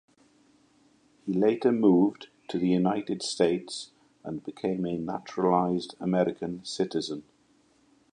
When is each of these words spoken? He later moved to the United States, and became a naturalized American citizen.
He 1.27 1.31
later 1.31 1.71
moved 1.71 2.29
to 2.47 2.57
the 2.57 2.67
United 2.69 3.21
States, 3.21 3.91
and 4.23 4.43
became 4.43 4.83
a 4.87 4.97
naturalized 4.97 5.93
American 5.99 6.65
citizen. 6.65 7.21